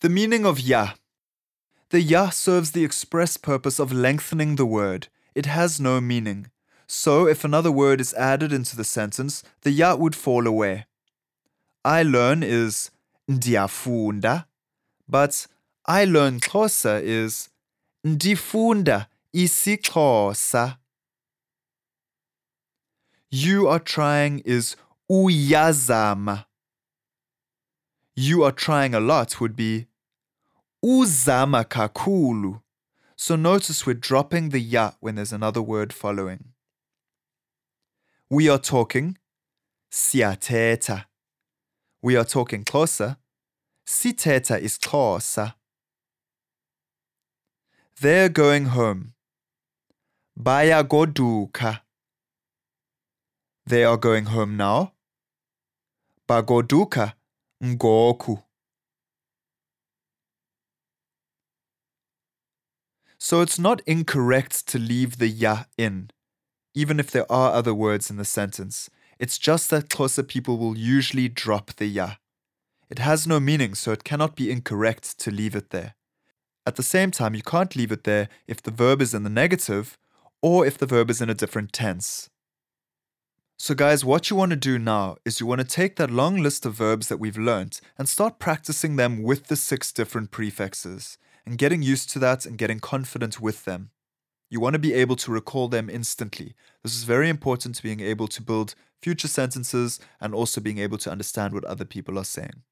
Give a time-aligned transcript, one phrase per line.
[0.00, 0.94] The meaning of ya.
[1.90, 5.08] The ya serves the express purpose of lengthening the word.
[5.34, 6.50] It has no meaning.
[6.86, 10.86] So if another word is added into the sentence, the ya would fall away.
[11.84, 12.90] I learn is
[13.30, 14.46] ndiyafunda,
[15.08, 15.46] but
[15.86, 17.50] I learn Xhosa is
[18.06, 20.78] ndifunda isiXhosa.
[23.30, 24.76] You are trying is
[25.10, 26.46] uyazama.
[28.16, 29.86] You are trying a lot would be
[30.84, 32.60] uzama kakhulu.
[33.16, 36.52] So notice we're dropping the ya when there's another word following.
[38.30, 39.18] We are talking
[39.90, 41.06] siyathetha.
[42.02, 43.16] We are talking Xhosa.
[43.86, 45.54] Sithetha isiXhosa.
[48.00, 49.14] They're going home.
[50.38, 51.80] Bayagoduka.
[53.66, 54.92] They are going home now.
[56.28, 57.14] Bagoduka
[57.64, 58.42] ngoku.
[63.18, 66.10] So it's not incorrect to leave the ya in,
[66.74, 68.90] even if there are other words in the sentence.
[69.18, 72.14] It's just that Xhosa people will usually drop the ya.
[72.90, 75.94] It has no meaning, so it cannot be incorrect to leave it there.
[76.66, 79.30] At the same time, you can't leave it there if the verb is in the
[79.30, 79.96] negative
[80.42, 82.28] or if the verb is in a different tense.
[83.56, 86.42] So, guys, what you want to do now is you want to take that long
[86.42, 91.18] list of verbs that we've learnt and start practicing them with the six different prefixes
[91.46, 93.90] and getting used to that and getting confident with them.
[94.50, 96.54] You want to be able to recall them instantly.
[96.82, 100.98] This is very important to being able to build future sentences and also being able
[100.98, 102.62] to understand what other people are saying.